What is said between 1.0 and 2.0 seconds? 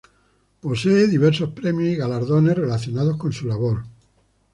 diversos premios y